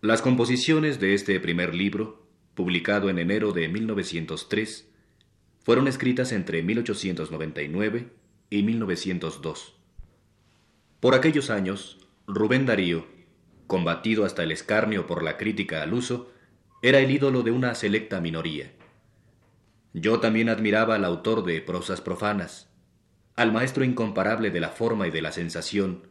Las 0.02 0.22
composiciones 0.22 1.00
de 1.00 1.14
este 1.14 1.40
primer 1.40 1.74
libro, 1.74 2.28
publicado 2.54 3.10
en 3.10 3.20
enero 3.20 3.52
de 3.52 3.70
1903, 3.70 4.90
fueron 5.64 5.88
escritas 5.88 6.32
entre 6.32 6.62
1899 6.62 8.10
y 8.50 8.64
1902. 8.64 9.76
Por 11.00 11.16
aquellos 11.16 11.50
años, 11.50 11.98
Rubén 12.28 12.66
Darío, 12.66 13.08
combatido 13.68 14.26
hasta 14.26 14.44
el 14.44 14.52
escarnio 14.52 15.08
por 15.08 15.24
la 15.24 15.38
crítica 15.38 15.82
al 15.82 15.94
uso, 15.94 16.32
era 16.82 17.00
el 17.00 17.10
ídolo 17.12 17.44
de 17.44 17.52
una 17.52 17.74
selecta 17.76 18.22
minoría. 18.22 18.74
Yo 19.94 20.20
también 20.20 20.50
admiraba 20.50 20.96
al 20.96 21.06
autor 21.06 21.46
de 21.46 21.62
prosas 21.62 22.02
profanas, 22.02 22.70
al 23.36 23.52
maestro 23.52 23.84
incomparable 23.84 24.50
de 24.50 24.60
la 24.60 24.70
forma 24.70 25.08
y 25.08 25.12
de 25.12 25.22
la 25.22 25.32
sensación, 25.32 26.08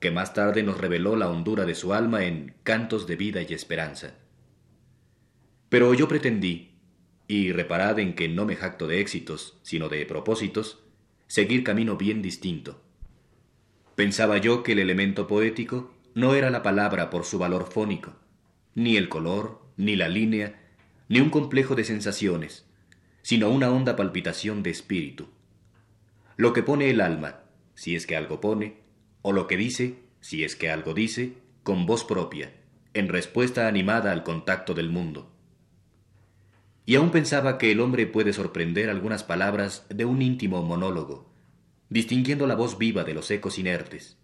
que 0.00 0.10
más 0.10 0.34
tarde 0.34 0.62
nos 0.62 0.78
reveló 0.78 1.14
la 1.14 1.28
hondura 1.28 1.64
de 1.64 1.74
su 1.74 1.94
alma 1.94 2.24
en 2.24 2.54
Cantos 2.62 3.06
de 3.06 3.16
vida 3.16 3.42
y 3.42 3.52
esperanza. 3.52 4.14
Pero 5.68 5.94
yo 5.94 6.08
pretendí, 6.08 6.74
y 7.28 7.52
reparad 7.52 8.00
en 8.00 8.14
que 8.14 8.28
no 8.28 8.46
me 8.46 8.56
jacto 8.56 8.88
de 8.88 9.00
éxitos, 9.00 9.58
sino 9.62 9.88
de 9.88 10.04
propósitos, 10.06 10.82
seguir 11.28 11.62
camino 11.62 11.96
bien 11.96 12.22
distinto. 12.22 12.82
Pensaba 13.94 14.38
yo 14.38 14.64
que 14.64 14.72
el 14.72 14.80
elemento 14.80 15.28
poético 15.28 15.94
no 16.14 16.34
era 16.34 16.50
la 16.50 16.64
palabra 16.64 17.10
por 17.10 17.24
su 17.24 17.38
valor 17.38 17.70
fónico, 17.70 18.14
ni 18.74 18.96
el 18.96 19.08
color, 19.08 19.60
ni 19.76 19.94
la 19.94 20.08
línea, 20.08 20.60
ni 21.08 21.20
un 21.20 21.30
complejo 21.30 21.76
de 21.76 21.84
sensaciones, 21.84 22.69
sino 23.22 23.50
una 23.50 23.70
honda 23.70 23.96
palpitación 23.96 24.62
de 24.62 24.70
espíritu. 24.70 25.28
Lo 26.36 26.52
que 26.52 26.62
pone 26.62 26.90
el 26.90 27.00
alma, 27.00 27.40
si 27.74 27.96
es 27.96 28.06
que 28.06 28.16
algo 28.16 28.40
pone, 28.40 28.78
o 29.22 29.32
lo 29.32 29.46
que 29.46 29.56
dice, 29.56 29.98
si 30.20 30.44
es 30.44 30.56
que 30.56 30.70
algo 30.70 30.94
dice, 30.94 31.34
con 31.62 31.86
voz 31.86 32.04
propia, 32.04 32.52
en 32.94 33.08
respuesta 33.08 33.68
animada 33.68 34.12
al 34.12 34.22
contacto 34.22 34.74
del 34.74 34.90
mundo. 34.90 35.30
Y 36.86 36.96
aún 36.96 37.10
pensaba 37.10 37.58
que 37.58 37.70
el 37.70 37.80
hombre 37.80 38.06
puede 38.06 38.32
sorprender 38.32 38.90
algunas 38.90 39.22
palabras 39.22 39.86
de 39.90 40.04
un 40.04 40.22
íntimo 40.22 40.62
monólogo, 40.62 41.30
distinguiendo 41.88 42.46
la 42.46 42.54
voz 42.54 42.78
viva 42.78 43.04
de 43.04 43.14
los 43.14 43.30
ecos 43.30 43.58
inertes, 43.58 44.16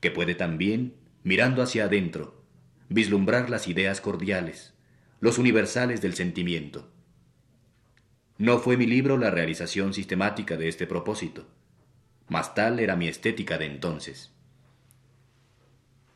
que 0.00 0.10
puede 0.10 0.34
también, 0.34 0.94
mirando 1.22 1.62
hacia 1.62 1.84
adentro, 1.84 2.42
vislumbrar 2.88 3.50
las 3.50 3.68
ideas 3.68 4.00
cordiales, 4.00 4.74
los 5.20 5.38
universales 5.38 6.00
del 6.00 6.14
sentimiento. 6.14 6.90
No 8.38 8.60
fue 8.60 8.76
mi 8.76 8.86
libro 8.86 9.18
la 9.18 9.32
realización 9.32 9.92
sistemática 9.92 10.56
de 10.56 10.68
este 10.68 10.86
propósito, 10.86 11.46
mas 12.28 12.54
tal 12.54 12.78
era 12.78 12.94
mi 12.94 13.08
estética 13.08 13.58
de 13.58 13.66
entonces. 13.66 14.32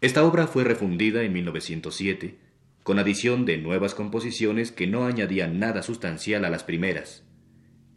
Esta 0.00 0.24
obra 0.24 0.46
fue 0.46 0.62
refundida 0.62 1.24
en 1.24 1.32
1907 1.32 2.38
con 2.84 3.00
adición 3.00 3.44
de 3.44 3.58
nuevas 3.58 3.96
composiciones 3.96 4.70
que 4.70 4.86
no 4.86 5.04
añadían 5.04 5.58
nada 5.58 5.82
sustancial 5.82 6.44
a 6.44 6.50
las 6.50 6.62
primeras, 6.62 7.24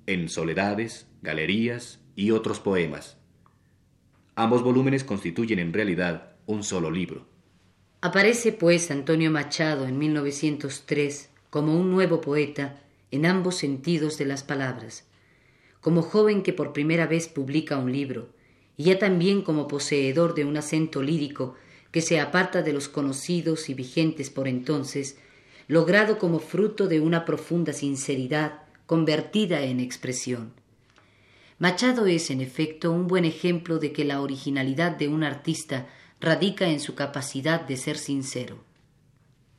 en 0.08 0.28
soledades, 0.30 1.08
galerías 1.22 2.00
y 2.16 2.32
otros 2.32 2.60
poemas. 2.60 3.18
Ambos 4.34 4.64
volúmenes 4.64 5.04
constituyen 5.04 5.60
en 5.60 5.72
realidad 5.72 6.36
un 6.48 6.64
solo 6.64 6.90
libro. 6.90 7.28
Aparece 8.02 8.52
pues 8.52 8.90
Antonio 8.90 9.30
Machado 9.30 9.88
en 9.88 10.00
1903 10.00 11.30
como 11.52 11.80
un 11.80 11.92
nuevo 11.92 12.22
poeta 12.22 12.82
en 13.12 13.26
ambos 13.26 13.56
sentidos 13.56 14.18
de 14.18 14.26
las 14.26 14.44
palabras, 14.44 15.06
como 15.82 16.02
joven 16.02 16.42
que 16.42 16.54
por 16.54 16.74
primera 16.74 17.08
vez 17.08 17.28
publica 17.28 17.78
un 17.78 17.92
libro, 17.92 18.30
y 18.78 18.86
ya 18.86 19.00
también 19.00 19.42
como 19.42 19.68
poseedor 19.68 20.34
de 20.34 20.46
un 20.46 20.58
acento 20.58 21.02
lírico 21.02 21.56
que 21.92 22.02
se 22.02 22.20
aparta 22.20 22.62
de 22.62 22.74
los 22.74 22.90
conocidos 22.90 23.70
y 23.70 23.74
vigentes 23.74 24.30
por 24.30 24.48
entonces, 24.48 25.18
logrado 25.68 26.18
como 26.18 26.40
fruto 26.40 26.88
de 26.88 27.00
una 27.00 27.24
profunda 27.24 27.72
sinceridad 27.72 28.64
convertida 28.86 29.62
en 29.62 29.80
expresión. 29.80 30.54
Machado 31.58 32.06
es, 32.06 32.32
en 32.32 32.42
efecto, 32.42 32.92
un 32.92 33.08
buen 33.08 33.24
ejemplo 33.24 33.80
de 33.80 33.94
que 33.94 34.04
la 34.04 34.22
originalidad 34.22 34.92
de 34.98 35.08
un 35.08 35.24
artista 35.24 35.88
radica 36.20 36.68
en 36.68 36.80
su 36.80 36.96
capacidad 36.96 37.62
de 37.62 37.78
ser 37.78 37.98
sincero. 37.98 38.58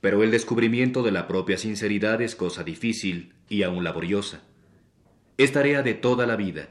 Pero 0.01 0.23
el 0.23 0.31
descubrimiento 0.31 1.03
de 1.03 1.13
la 1.13 1.27
propia 1.27 1.57
sinceridad 1.57 2.21
es 2.21 2.37
cosa 2.37 2.65
difícil 2.65 3.36
y 3.49 3.63
aún 3.63 3.85
laboriosa. 3.85 4.43
Es 5.39 5.53
tarea 5.53 5.83
de 5.83 5.95
toda 5.95 6.27
la 6.27 6.37
vida 6.37 6.69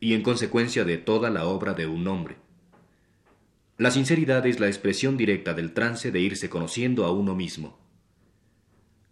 y 0.00 0.14
en 0.14 0.22
consecuencia 0.22 0.84
de 0.84 0.98
toda 0.98 1.30
la 1.30 1.46
obra 1.46 1.74
de 1.74 1.86
un 1.86 2.06
hombre. 2.08 2.36
La 3.78 3.90
sinceridad 3.90 4.46
es 4.46 4.58
la 4.58 4.68
expresión 4.68 5.16
directa 5.16 5.52
del 5.52 5.72
trance 5.72 6.10
de 6.10 6.20
irse 6.20 6.48
conociendo 6.48 7.04
a 7.04 7.12
uno 7.12 7.34
mismo. 7.34 7.78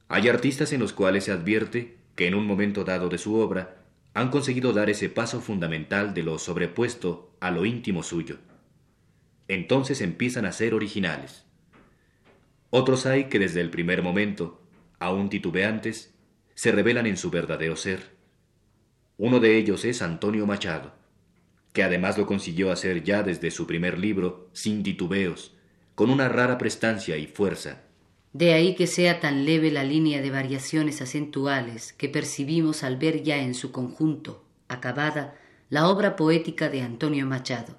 Hay 0.09 0.29
artistas 0.29 0.72
en 0.72 0.81
los 0.81 0.92
cuales 0.92 1.24
se 1.24 1.33
advierte 1.33 1.98
que 2.16 2.29
en 2.29 2.35
un 2.35 2.46
momento 2.46 2.85
dado 2.85 3.09
de 3.09 3.18
su 3.18 3.35
obra 3.35 3.85
han 4.14 4.31
conseguido 4.31 4.72
dar 4.72 4.88
ese 4.88 5.09
paso 5.09 5.40
fundamental 5.40 6.14
de 6.14 6.22
lo 6.22 6.38
sobrepuesto 6.38 7.37
a 7.40 7.50
lo 7.50 7.66
íntimo 7.66 8.03
suyo. 8.03 8.38
Entonces 9.48 10.00
empiezan 10.00 10.46
a 10.46 10.53
ser 10.53 10.72
originales. 10.72 11.44
Otros 12.70 13.07
hay 13.07 13.24
que 13.24 13.38
desde 13.38 13.61
el 13.61 13.70
primer 13.70 14.03
momento, 14.03 14.62
aún 14.98 15.29
titubeantes, 15.29 16.13
se 16.54 16.72
revelan 16.72 17.06
en 17.06 17.16
su 17.16 17.30
verdadero 17.30 17.76
ser. 17.76 18.14
Uno 19.16 19.40
de 19.40 19.56
ellos 19.56 19.84
es 19.84 20.02
Antonio 20.02 20.46
Machado, 20.46 20.94
que 21.72 21.82
además 21.82 22.18
lo 22.18 22.26
consiguió 22.26 22.70
hacer 22.70 23.02
ya 23.02 23.22
desde 23.22 23.50
su 23.50 23.66
primer 23.66 23.98
libro, 23.98 24.48
sin 24.52 24.82
titubeos, 24.82 25.54
con 25.94 26.10
una 26.10 26.28
rara 26.28 26.58
prestancia 26.58 27.16
y 27.16 27.26
fuerza, 27.26 27.84
de 28.34 28.52
ahí 28.52 28.74
que 28.74 28.88
sea 28.88 29.20
tan 29.20 29.44
leve 29.44 29.70
la 29.70 29.84
línea 29.84 30.20
de 30.20 30.28
variaciones 30.28 31.00
acentuales 31.00 31.92
que 31.92 32.08
percibimos 32.08 32.82
al 32.82 32.96
ver 32.96 33.22
ya 33.22 33.38
en 33.38 33.54
su 33.54 33.70
conjunto, 33.70 34.42
acabada, 34.66 35.38
la 35.70 35.88
obra 35.88 36.16
poética 36.16 36.68
de 36.68 36.82
Antonio 36.82 37.26
Machado. 37.26 37.78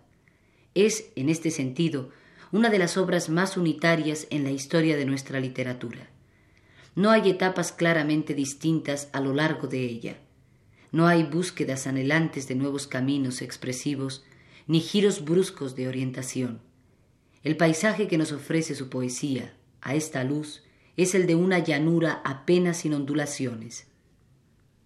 Es, 0.74 1.12
en 1.18 1.28
este 1.28 1.52
sentido, 1.52 2.10
una 2.54 2.70
de 2.70 2.80
las 2.80 2.96
obras 2.96 3.28
más 3.28 3.58
unitarias 3.58 4.28
en 4.30 4.46
la 4.46 4.52
historia 4.52 4.96
de 4.96 5.06
nuestra 5.06 5.42
literatura. 5.42 6.08
No 6.96 7.12
hay 7.12 7.30
etapas 7.30 7.72
claramente 7.72 8.34
distintas 8.34 9.10
a 9.12 9.20
lo 9.20 9.34
largo 9.34 9.68
de 9.68 9.84
ella. 9.84 10.18
No 10.92 11.08
hay 11.08 11.24
búsquedas 11.24 11.88
anhelantes 11.88 12.48
de 12.48 12.56
nuevos 12.56 12.88
caminos 12.88 13.42
expresivos, 13.42 14.24
ni 14.66 14.80
giros 14.80 15.26
bruscos 15.26 15.76
de 15.76 15.90
orientación. 15.90 16.62
El 17.44 17.58
paisaje 17.58 18.08
que 18.08 18.18
nos 18.18 18.32
ofrece 18.32 18.76
su 18.76 18.90
poesía, 18.90 19.54
a 19.82 19.94
esta 19.94 20.24
luz 20.24 20.64
es 20.98 21.14
el 21.14 21.28
de 21.28 21.36
una 21.36 21.60
llanura 21.60 22.22
apenas 22.24 22.78
sin 22.78 22.94
ondulaciones. 22.94 23.88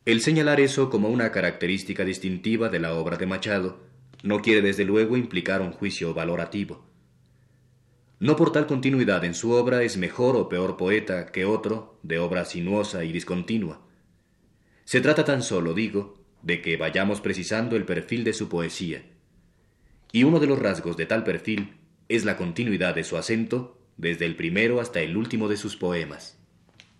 El 0.05 0.21
señalar 0.21 0.59
eso 0.59 0.89
como 0.89 1.09
una 1.09 1.31
característica 1.31 2.03
distintiva 2.03 2.69
de 2.69 2.79
la 2.79 2.95
obra 2.95 3.17
de 3.17 3.27
Machado 3.27 3.79
no 4.23 4.41
quiere 4.41 4.61
desde 4.61 4.83
luego 4.83 5.15
implicar 5.15 5.61
un 5.61 5.71
juicio 5.71 6.13
valorativo. 6.13 6.83
No 8.19 8.35
por 8.35 8.51
tal 8.51 8.67
continuidad 8.67 9.23
en 9.23 9.33
su 9.33 9.51
obra 9.51 9.83
es 9.83 9.95
mejor 9.95 10.35
o 10.35 10.49
peor 10.49 10.75
poeta 10.75 11.27
que 11.27 11.45
otro 11.45 11.97
de 12.03 12.19
obra 12.19 12.43
sinuosa 12.43 13.05
y 13.05 13.13
discontinua. 13.13 13.81
Se 14.83 14.99
trata 14.99 15.23
tan 15.23 15.41
solo, 15.41 15.73
digo, 15.73 16.15
de 16.41 16.61
que 16.61 16.75
vayamos 16.75 17.21
precisando 17.21 17.75
el 17.75 17.85
perfil 17.85 18.23
de 18.23 18.33
su 18.33 18.49
poesía. 18.49 19.03
Y 20.11 20.23
uno 20.23 20.39
de 20.39 20.47
los 20.47 20.59
rasgos 20.59 20.97
de 20.97 21.05
tal 21.05 21.23
perfil 21.23 21.77
es 22.09 22.25
la 22.25 22.35
continuidad 22.35 22.95
de 22.95 23.03
su 23.03 23.15
acento 23.15 23.77
desde 23.95 24.25
el 24.25 24.35
primero 24.35 24.81
hasta 24.81 24.99
el 24.99 25.15
último 25.15 25.47
de 25.47 25.57
sus 25.57 25.77
poemas. 25.77 26.37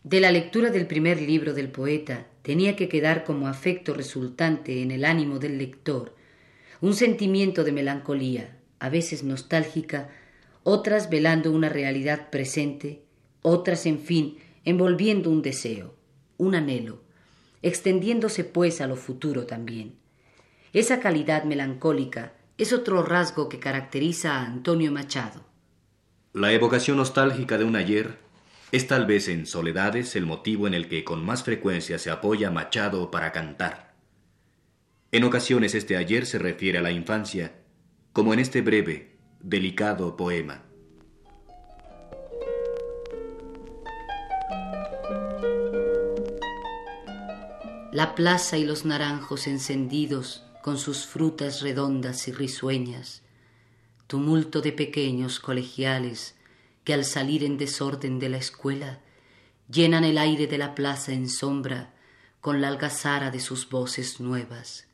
De 0.04 0.22
la 0.22 0.32
lectura 0.32 0.70
del 0.70 0.88
primer 0.88 1.22
libro 1.22 1.54
del 1.54 1.70
poeta 1.70 2.28
tenía 2.44 2.76
que 2.76 2.88
quedar 2.88 3.26
como 3.26 3.48
afecto 3.48 3.94
resultante 3.94 4.82
en 4.82 4.92
el 4.92 5.04
ánimo 5.04 5.40
del 5.40 5.58
lector 5.58 6.16
un 6.82 6.94
sentimiento 6.94 7.66
de 7.66 7.74
melancolía, 7.74 8.56
a 8.80 8.88
veces 8.88 9.24
nostálgica, 9.24 10.10
otras 10.64 11.10
velando 11.10 11.52
una 11.52 11.70
realidad 11.70 12.30
presente, 12.30 13.04
otras, 13.42 13.86
en 13.86 14.00
fin, 14.00 14.38
envolviendo 14.66 15.30
un 15.30 15.42
deseo, 15.42 15.96
un 16.38 16.56
anhelo, 16.56 17.02
extendiéndose 17.62 18.44
pues 18.44 18.82
a 18.82 18.88
lo 18.88 18.96
futuro 18.96 19.46
también. 19.46 19.96
Esa 20.74 21.00
calidad 21.00 21.44
melancólica 21.44 22.34
es 22.58 22.74
otro 22.74 23.04
rasgo 23.04 23.50
que 23.50 23.60
caracteriza 23.60 24.36
a 24.36 24.46
Antonio 24.46 24.92
Machado. 24.92 25.46
La 26.34 26.52
evocación 26.52 26.98
nostálgica 26.98 27.58
de 27.58 27.64
un 27.64 27.76
ayer 27.76 28.18
es 28.72 28.86
tal 28.86 29.08
vez 29.08 29.28
en 29.30 29.48
Soledades 29.48 30.16
el 30.16 30.26
motivo 30.26 30.68
en 30.68 30.76
el 30.76 30.88
que 30.88 31.04
con 31.04 31.26
más 31.26 31.44
frecuencia 31.44 31.98
se 31.98 32.12
apoya 32.12 32.52
Machado 32.52 33.10
para 33.10 33.32
cantar. 33.32 33.96
En 35.12 35.24
ocasiones 35.24 35.74
este 35.74 35.98
ayer 35.98 36.28
se 36.28 36.38
refiere 36.38 36.78
a 36.78 36.82
la 36.84 36.92
infancia, 36.92 37.56
como 38.14 38.32
en 38.34 38.40
este 38.40 38.62
breve, 38.62 39.16
delicado 39.42 40.18
poema. 40.18 40.64
La 47.94 48.16
plaza 48.16 48.58
y 48.58 48.66
los 48.66 48.86
naranjos 48.86 49.48
encendidos 49.48 50.44
con 50.62 50.78
sus 50.78 51.06
frutas 51.06 51.62
redondas 51.62 52.28
y 52.28 52.34
risueñas, 52.34 53.24
tumulto 54.08 54.62
de 54.62 54.74
pequeños 54.74 55.40
colegiales 55.40 56.36
que 56.84 56.94
al 56.94 57.06
salir 57.06 57.44
en 57.44 57.58
desorden 57.58 58.20
de 58.20 58.30
la 58.30 58.38
escuela 58.38 59.00
llenan 59.72 60.04
el 60.04 60.18
aire 60.18 60.48
de 60.48 60.58
la 60.58 60.76
plaza 60.76 61.14
en 61.14 61.30
sombra 61.30 61.94
con 62.42 62.60
la 62.60 62.68
algazara 62.68 63.32
de 63.32 63.40
sus 63.40 63.70
voces 63.70 64.20
nuevas, 64.20 64.88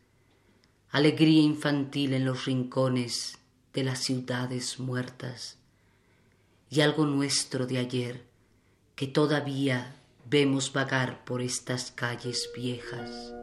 alegría 0.91 1.41
infantil 1.41 2.13
en 2.13 2.25
los 2.25 2.45
rincones 2.45 3.39
de 3.75 3.83
las 3.83 3.99
ciudades 3.99 4.79
muertas 4.79 5.57
y 6.69 6.79
algo 6.81 7.05
nuestro 7.05 7.67
de 7.67 7.77
ayer 7.77 8.23
que 8.95 9.05
todavía 9.05 9.97
vemos 10.29 10.71
vagar 10.71 11.25
por 11.25 11.41
estas 11.41 11.91
calles 11.91 12.49
viejas. 12.55 13.33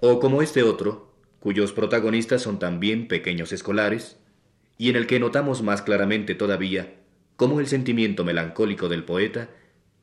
O 0.00 0.18
como 0.18 0.42
este 0.42 0.62
otro, 0.62 1.12
cuyos 1.38 1.72
protagonistas 1.72 2.42
son 2.42 2.58
también 2.58 3.08
pequeños 3.08 3.52
escolares, 3.52 4.16
y 4.78 4.88
en 4.88 4.96
el 4.96 5.06
que 5.06 5.20
notamos 5.20 5.62
más 5.62 5.82
claramente 5.82 6.34
todavía 6.34 6.94
cómo 7.36 7.60
el 7.60 7.66
sentimiento 7.66 8.24
melancólico 8.24 8.88
del 8.88 9.04
poeta 9.04 9.50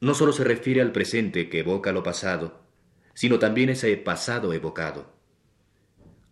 no 0.01 0.13
sólo 0.13 0.31
se 0.31 0.43
refiere 0.43 0.81
al 0.81 0.91
presente 0.91 1.49
que 1.49 1.59
evoca 1.59 1.91
lo 1.91 2.03
pasado, 2.03 2.61
sino 3.13 3.39
también 3.39 3.69
ese 3.69 3.95
pasado 3.97 4.53
evocado. 4.53 5.13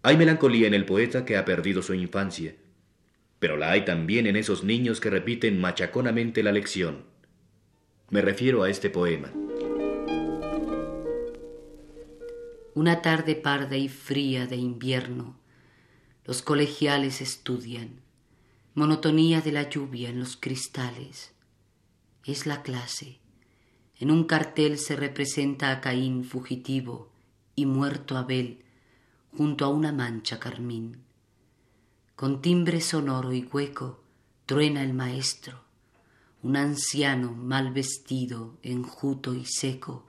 Hay 0.03 0.15
melancolía 0.15 0.67
en 0.67 0.73
el 0.73 0.85
poeta 0.85 1.25
que 1.25 1.35
ha 1.35 1.43
perdido 1.43 1.81
su 1.81 1.93
infancia, 1.93 2.55
pero 3.39 3.57
la 3.57 3.71
hay 3.71 3.83
también 3.83 4.25
en 4.25 4.35
esos 4.35 4.63
niños 4.63 5.01
que 5.01 5.09
repiten 5.09 5.59
machaconamente 5.59 6.43
la 6.43 6.51
lección. 6.51 7.05
Me 8.09 8.21
refiero 8.21 8.63
a 8.63 8.69
este 8.69 8.89
poema. 8.89 9.33
Una 12.73 13.01
tarde 13.01 13.35
parda 13.35 13.75
y 13.75 13.89
fría 13.89 14.47
de 14.47 14.55
invierno, 14.55 15.37
los 16.23 16.41
colegiales 16.41 17.21
estudian, 17.21 18.01
monotonía 18.75 19.41
de 19.41 19.51
la 19.51 19.69
lluvia 19.69 20.09
en 20.09 20.19
los 20.19 20.37
cristales. 20.37 21.33
Es 22.23 22.45
la 22.45 22.61
clase. 22.61 23.19
En 23.99 24.11
un 24.11 24.25
cartel 24.25 24.77
se 24.77 24.95
representa 24.95 25.71
a 25.71 25.81
Caín 25.81 26.23
fugitivo 26.23 27.09
y 27.55 27.65
muerto 27.65 28.15
Abel 28.15 28.63
junto 29.35 29.65
a 29.65 29.69
una 29.69 29.91
mancha 29.91 30.39
carmín. 30.39 31.03
Con 32.15 32.41
timbre 32.41 32.79
sonoro 32.79 33.33
y 33.33 33.43
hueco 33.51 34.03
truena 34.45 34.83
el 34.83 34.93
maestro, 34.93 35.61
un 36.43 36.57
anciano 36.57 37.31
mal 37.33 37.73
vestido, 37.73 38.57
enjuto 38.61 39.33
y 39.33 39.45
seco, 39.45 40.05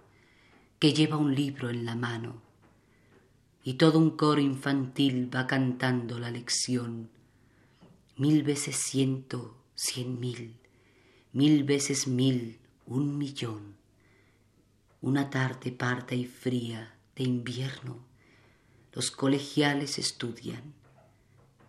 que 0.79 0.93
lleva 0.93 1.17
un 1.17 1.35
libro 1.35 1.71
en 1.71 1.87
la 1.87 1.95
mano. 1.95 2.43
Y 3.65 3.75
todo 3.75 3.99
un 3.99 4.11
coro 4.11 4.41
infantil 4.41 5.35
va 5.35 5.47
cantando 5.47 6.19
la 6.19 6.31
lección. 6.31 7.09
Mil 8.17 8.43
veces 8.43 8.77
ciento, 8.77 9.57
cien 9.75 10.21
mil, 10.21 10.57
mil 11.33 11.65
veces 11.65 12.07
mil, 12.07 12.59
un 12.87 13.17
millón. 13.17 13.78
Una 15.01 15.31
tarde 15.31 15.71
parda 15.71 16.17
y 16.17 16.25
fría 16.25 16.95
de 17.15 17.25
invierno 17.25 18.09
los 18.93 19.13
colegiales 19.13 19.97
estudian, 19.97 20.75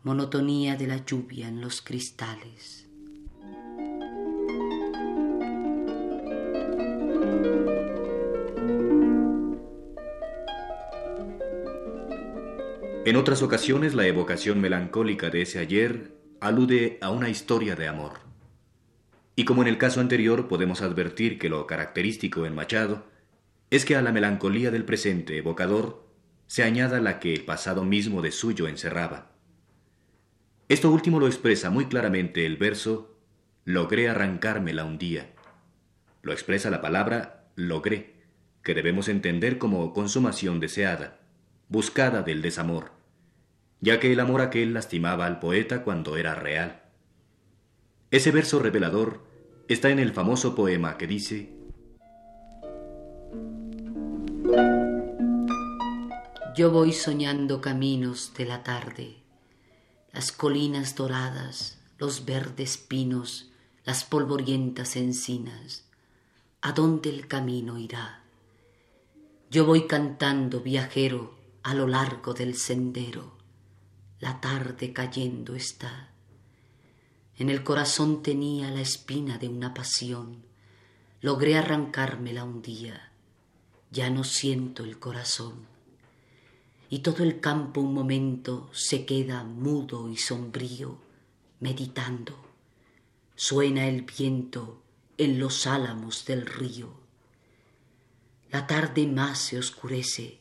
monotonía 0.02 0.76
de 0.76 0.88
la 0.88 1.06
lluvia 1.06 1.48
en 1.48 1.62
los 1.62 1.84
cristales. 1.84 2.88
En 13.06 13.16
otras 13.16 13.44
ocasiones 13.44 13.94
la 13.94 14.08
evocación 14.08 14.60
melancólica 14.60 15.30
de 15.30 15.44
ese 15.44 15.60
ayer 15.60 16.16
alude 16.40 16.98
a 17.02 17.12
una 17.12 17.30
historia 17.30 17.76
de 17.76 17.88
amor. 17.88 18.14
Y 19.36 19.46
como 19.46 19.62
en 19.62 19.68
el 19.68 19.78
caso 19.78 20.00
anterior 20.02 20.48
podemos 20.48 20.82
advertir 20.82 21.38
que 21.38 21.50
lo 21.50 21.68
característico 21.68 22.48
en 22.48 22.56
Machado 22.56 23.06
es 23.72 23.86
que 23.86 23.96
a 23.96 24.02
la 24.02 24.12
melancolía 24.12 24.72
del 24.72 24.86
presente 24.86 25.38
evocador 25.38 26.08
se 26.48 26.64
añada 26.64 27.00
la 27.00 27.20
que 27.20 27.34
el 27.34 27.46
pasado 27.46 27.84
mismo 27.84 28.22
de 28.22 28.32
suyo 28.32 28.68
encerraba. 28.68 29.32
Esto 30.68 30.92
último 30.92 31.20
lo 31.20 31.28
expresa 31.28 31.70
muy 31.70 31.86
claramente 31.86 32.46
el 32.46 32.58
verso 32.58 33.16
Logré 33.66 34.10
arrancármela 34.10 34.84
un 34.84 34.98
día. 34.98 35.32
Lo 36.24 36.32
expresa 36.32 36.72
la 36.72 36.82
palabra 36.82 37.46
logré, 37.56 38.16
que 38.64 38.74
debemos 38.74 39.08
entender 39.10 39.60
como 39.60 39.94
consumación 39.94 40.60
deseada, 40.60 41.20
buscada 41.68 42.24
del 42.24 42.42
desamor, 42.42 42.92
ya 43.80 44.00
que 44.00 44.12
el 44.12 44.20
amor 44.20 44.42
aquel 44.42 44.74
lastimaba 44.74 45.28
al 45.28 45.40
poeta 45.40 45.84
cuando 45.84 46.18
era 46.18 46.34
real. 46.34 46.82
Ese 48.10 48.32
verso 48.32 48.58
revelador 48.58 49.24
está 49.68 49.92
en 49.92 50.00
el 50.00 50.14
famoso 50.14 50.56
poema 50.56 50.98
que 50.98 51.06
dice 51.06 51.59
Yo 56.56 56.72
voy 56.72 56.94
soñando 56.94 57.62
caminos 57.62 58.34
de 58.36 58.46
la 58.46 58.64
tarde, 58.64 59.18
las 60.12 60.32
colinas 60.32 60.96
doradas, 60.96 61.78
los 62.00 62.26
verdes 62.26 62.78
pinos, 62.78 63.52
las 63.86 64.04
polvorientas 64.04 64.96
encinas. 64.96 65.86
¿A 66.62 66.72
dónde 66.72 67.10
el 67.10 67.28
camino 67.28 67.78
irá? 67.78 68.24
Yo 69.52 69.66
voy 69.66 69.86
cantando 69.86 70.62
viajero 70.62 71.38
a 71.62 71.76
lo 71.76 71.88
largo 71.88 72.34
del 72.34 72.56
sendero. 72.56 73.38
La 74.20 74.42
tarde 74.42 74.92
cayendo 74.92 75.56
está. 75.56 76.14
En 77.36 77.50
el 77.50 77.64
corazón 77.64 78.24
tenía 78.24 78.72
la 78.72 78.82
espina 78.82 79.38
de 79.38 79.50
una 79.50 79.74
pasión. 79.74 80.44
Logré 81.22 81.58
arrancármela 81.58 82.44
un 82.44 82.62
día. 82.62 83.12
Ya 83.92 84.10
no 84.10 84.24
siento 84.24 84.84
el 84.84 85.00
corazón 85.00 85.79
y 86.90 87.00
todo 87.00 87.24
el 87.24 87.40
campo 87.40 87.82
un 87.82 87.94
momento 87.94 88.70
se 88.74 89.06
queda 89.06 89.44
mudo 89.44 90.10
y 90.10 90.18
sombrío, 90.18 90.98
meditando. 91.60 92.36
Suena 93.36 93.88
el 93.88 94.02
viento 94.02 94.82
en 95.18 95.40
los 95.40 95.68
álamos 95.68 96.26
del 96.26 96.46
río. 96.46 96.94
La 98.50 98.66
tarde 98.66 99.06
más 99.06 99.38
se 99.38 99.60
oscurece 99.60 100.40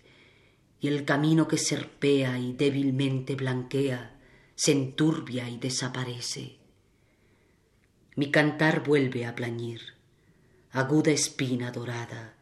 y 0.81 0.89
el 0.89 1.05
camino 1.05 1.47
que 1.47 1.59
serpea 1.59 2.39
y 2.39 2.55
débilmente 2.55 3.35
blanquea 3.35 4.19
se 4.55 4.73
enturbia 4.73 5.49
y 5.51 5.59
desaparece. 5.59 6.57
Mi 8.17 8.31
cantar 8.31 8.83
vuelve 8.85 9.27
a 9.27 9.35
plañir, 9.35 9.81
aguda 10.73 11.11
espina 11.11 11.71
dorada, 11.71 12.35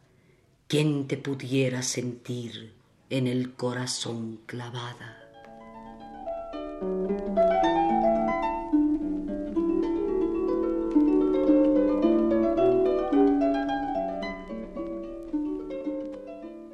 ¿quién 0.67 1.07
te 1.07 1.17
pudiera 1.17 1.83
sentir? 1.83 2.76
En 3.09 3.25
el 3.25 3.53
corazón 3.53 4.41
clavada. 4.45 5.23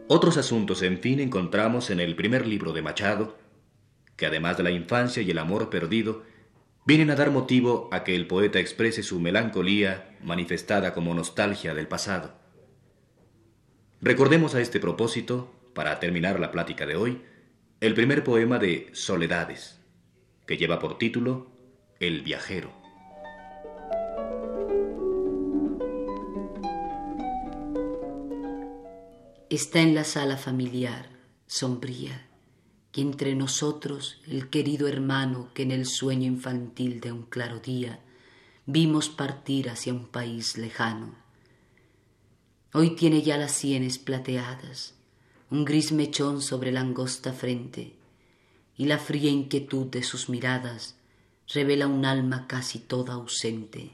Otros 0.08 0.38
asuntos, 0.38 0.82
en 0.82 1.00
fin, 1.00 1.20
encontramos 1.20 1.90
en 1.92 2.00
el 2.00 2.16
primer 2.16 2.48
libro 2.48 2.74
de 2.74 2.82
Machado, 2.82 3.38
que 4.16 4.26
además 4.26 4.58
de 4.58 4.64
la 4.64 4.72
infancia 4.72 5.22
y 5.22 5.30
el 5.30 5.38
amor 5.38 5.70
perdido, 5.70 6.24
vienen 6.86 7.12
a 7.12 7.16
dar 7.16 7.30
motivo 7.30 7.90
a 7.92 8.04
que 8.04 8.16
el 8.16 8.28
poeta 8.28 8.60
exprese 8.60 9.04
su 9.04 9.20
melancolía 9.20 10.18
manifestada 10.24 10.94
como 10.94 11.14
nostalgia 11.14 11.74
del 11.74 11.88
pasado. 11.88 12.34
Recordemos 14.02 14.56
a 14.56 14.62
este 14.62 14.80
propósito 14.80 15.52
para 15.74 16.00
terminar 16.00 16.40
la 16.40 16.52
plática 16.52 16.86
de 16.86 16.96
hoy, 16.96 17.22
el 17.82 17.94
primer 17.94 18.24
poema 18.24 18.60
de 18.60 18.90
Soledades, 18.94 19.80
que 20.46 20.58
lleva 20.58 20.80
por 20.80 20.98
título 20.98 21.52
El 22.00 22.22
viajero. 22.22 22.72
Está 29.50 29.82
en 29.82 29.94
la 29.94 30.04
sala 30.04 30.38
familiar, 30.38 31.10
sombría, 31.46 32.28
y 32.92 33.02
entre 33.02 33.36
nosotros 33.36 34.22
el 34.28 34.50
querido 34.50 34.88
hermano 34.88 35.52
que 35.54 35.64
en 35.64 35.72
el 35.72 35.86
sueño 35.86 36.26
infantil 36.26 37.02
de 37.02 37.12
un 37.12 37.24
claro 37.24 37.60
día 37.60 38.00
vimos 38.66 39.10
partir 39.10 39.70
hacia 39.70 39.94
un 39.94 40.08
país 40.08 40.58
lejano. 40.58 41.16
Hoy 42.74 42.96
tiene 42.96 43.22
ya 43.22 43.38
las 43.38 43.52
sienes 43.52 44.00
plateadas, 44.00 44.96
un 45.54 45.66
gris 45.66 45.92
mechón 45.92 46.42
sobre 46.42 46.72
la 46.72 46.82
angosta 46.82 47.32
frente, 47.32 47.96
y 48.76 48.86
la 48.86 48.98
fría 48.98 49.30
inquietud 49.30 49.86
de 49.86 50.02
sus 50.02 50.28
miradas 50.28 50.96
revela 51.48 51.86
un 51.86 52.06
alma 52.06 52.48
casi 52.48 52.80
toda 52.80 53.14
ausente. 53.14 53.92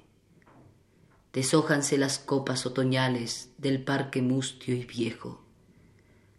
Deshójanse 1.34 1.98
las 1.98 2.18
copas 2.18 2.66
otoñales 2.66 3.50
del 3.58 3.84
parque 3.84 4.22
mustio 4.22 4.74
y 4.74 4.86
viejo. 4.86 5.44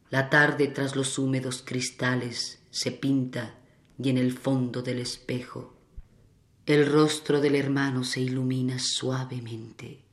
La 0.09 0.31
tarde 0.31 0.67
tras 0.69 0.97
los 0.97 1.19
húmedos 1.19 1.63
cristales 1.63 2.63
se 2.71 2.91
pinta 2.91 3.59
y 4.03 4.09
en 4.09 4.17
el 4.17 4.33
fondo 4.33 4.81
del 4.81 5.01
espejo 5.01 5.77
el 6.65 6.87
rostro 6.87 7.41
del 7.41 7.57
hermano 7.57 8.05
se 8.05 8.21
ilumina 8.21 8.79
suavemente. 8.79 10.05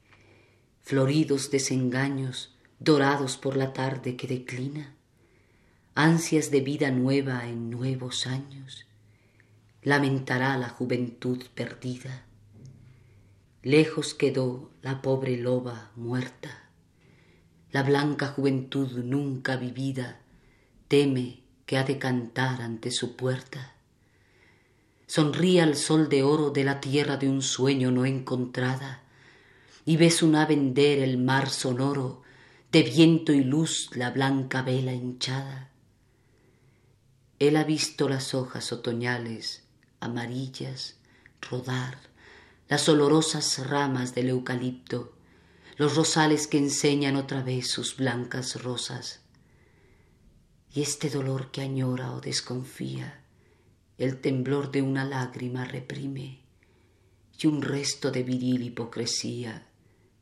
Floridos 0.82 1.52
desengaños 1.52 2.58
dorados 2.80 3.38
por 3.38 3.56
la 3.56 3.74
tarde 3.74 4.16
que 4.16 4.26
declina, 4.26 4.97
ansias 6.00 6.52
de 6.52 6.62
vida 6.62 6.92
nueva 6.92 7.48
en 7.48 7.72
nuevos 7.72 8.28
años, 8.28 8.86
lamentará 9.82 10.56
la 10.56 10.70
juventud 10.70 11.44
perdida. 11.56 12.24
Lejos 13.64 14.14
quedó 14.14 14.70
la 14.84 15.02
pobre 15.02 15.38
loba 15.38 15.90
muerta, 15.96 16.70
la 17.72 17.82
blanca 17.82 18.28
juventud 18.28 18.92
nunca 19.04 19.56
vivida 19.56 20.20
teme 20.88 21.42
que 21.66 21.80
ha 21.80 21.84
de 21.84 21.98
cantar 21.98 22.62
ante 22.62 22.92
su 22.92 23.16
puerta. 23.16 23.74
Sonríe 25.08 25.64
al 25.64 25.76
sol 25.76 26.10
de 26.10 26.22
oro 26.22 26.52
de 26.52 26.64
la 26.64 26.80
tierra 26.80 27.18
de 27.18 27.28
un 27.28 27.42
sueño 27.42 27.90
no 27.90 28.06
encontrada, 28.06 29.02
y 29.84 29.98
ves 29.98 30.22
una 30.22 30.46
vender 30.46 31.00
el 31.00 31.18
mar 31.18 31.50
sonoro 31.50 32.22
de 32.72 32.84
viento 32.84 33.34
y 33.34 33.44
luz 33.44 33.90
la 33.96 34.12
blanca 34.12 34.62
vela 34.62 34.94
hinchada. 34.94 35.72
Él 37.40 37.56
ha 37.56 37.64
visto 37.64 38.10
las 38.10 38.34
hojas 38.34 38.72
otoñales, 38.72 39.64
amarillas, 40.00 40.96
rodar, 41.42 42.00
las 42.68 42.90
olorosas 42.90 43.68
ramas 43.68 44.16
del 44.16 44.30
eucalipto, 44.30 45.14
los 45.78 45.96
rosales 45.96 46.48
que 46.48 46.58
enseñan 46.58 47.16
otra 47.16 47.44
vez 47.44 47.70
sus 47.70 47.96
blancas 47.96 48.62
rosas. 48.62 49.22
Y 50.74 50.82
este 50.82 51.10
dolor 51.10 51.52
que 51.52 51.62
añora 51.62 52.12
o 52.14 52.22
desconfía, 52.22 53.24
el 53.98 54.20
temblor 54.20 54.72
de 54.72 54.82
una 54.82 55.06
lágrima 55.06 55.66
reprime, 55.66 56.42
y 57.40 57.48
un 57.48 57.62
resto 57.62 58.10
de 58.10 58.24
viril 58.24 58.64
hipocresía 58.64 59.68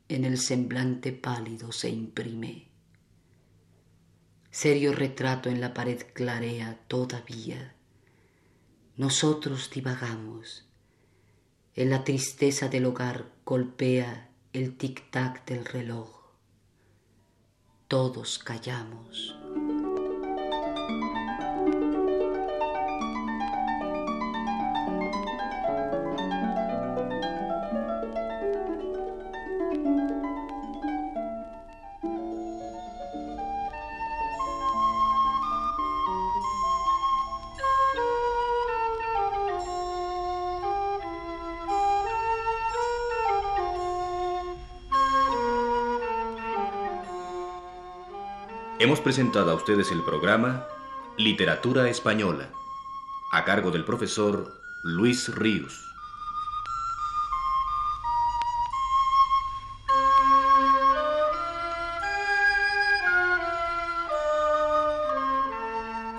en 0.08 0.24
el 0.24 0.38
semblante 0.38 1.12
pálido 1.12 1.72
se 1.72 1.88
imprime. 1.88 2.65
Serio 4.58 4.94
retrato 4.94 5.50
en 5.50 5.60
la 5.60 5.74
pared 5.74 6.00
clarea 6.14 6.78
todavía. 6.88 7.74
Nosotros 8.96 9.68
divagamos. 9.68 10.64
En 11.74 11.90
la 11.90 12.04
tristeza 12.04 12.68
del 12.68 12.86
hogar 12.86 13.26
golpea 13.44 14.30
el 14.54 14.78
tic-tac 14.78 15.44
del 15.44 15.66
reloj. 15.66 16.08
Todos 17.86 18.38
callamos. 18.38 19.36
Hemos 48.86 49.00
presentado 49.00 49.50
a 49.50 49.54
ustedes 49.54 49.90
el 49.90 50.00
programa 50.04 50.64
Literatura 51.16 51.88
Española, 51.88 52.50
a 53.32 53.44
cargo 53.44 53.72
del 53.72 53.84
profesor 53.84 54.52
Luis 54.84 55.34
Ríos. 55.34 55.92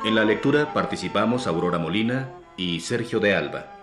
En 0.04 0.14
la 0.14 0.26
lectura 0.26 0.74
participamos 0.74 1.48
Aurora 1.48 1.80
Molina 1.80 2.34
y 2.58 2.82
Sergio 2.82 3.22
de 3.22 3.34
Alba. 3.34 3.77